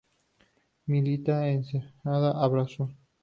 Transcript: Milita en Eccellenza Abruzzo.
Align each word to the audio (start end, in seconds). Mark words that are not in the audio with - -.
Milita 0.87 1.47
en 1.47 1.59
Eccellenza 1.59 2.31
Abruzzo. 2.43 2.89